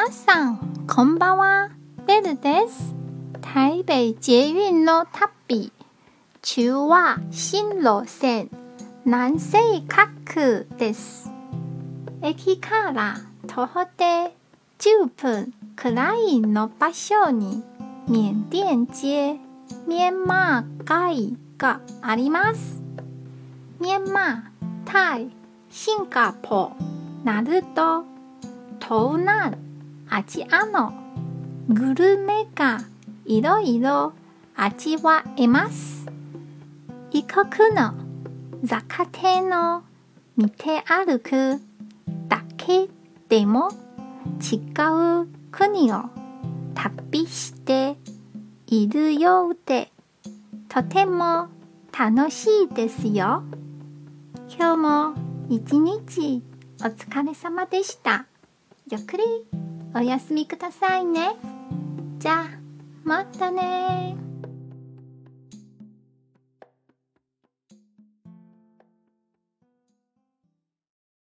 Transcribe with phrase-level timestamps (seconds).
[0.00, 1.70] 皆さん、こんばんは。
[2.06, 2.94] ベルです。
[3.40, 5.72] 台北捷運の旅。
[6.40, 8.48] 中は新路線、
[9.04, 9.58] 南西
[9.88, 11.32] 角です。
[12.22, 13.16] 駅から
[13.48, 14.36] 徒歩で
[14.78, 17.64] 10分くらいの場所に、
[18.08, 19.40] 缅甸街、
[19.88, 22.80] ミャンマー街があります。
[23.80, 25.28] ミャンマー、タイ、
[25.68, 28.04] シンガポー、ナルト、
[28.78, 29.67] 東南
[30.10, 30.92] アジアの
[31.68, 32.78] グルメが
[33.26, 34.12] いろいろ
[34.56, 36.06] 味わえます。
[37.10, 37.94] 異国の
[38.62, 39.82] 雑貨店を
[40.36, 41.60] 見て歩く
[42.28, 42.88] だけ
[43.28, 43.70] でも
[44.40, 44.56] 違
[45.22, 46.04] う国を
[46.74, 47.96] 旅して
[48.66, 49.90] いるようで
[50.68, 51.48] とても
[51.96, 53.42] 楽しいですよ。
[54.48, 55.14] 今日も
[55.48, 56.42] 一日
[56.80, 58.26] お疲れ様でした。
[58.90, 61.36] ゆっくりおやすみくださいね。
[62.18, 62.47] じゃあ、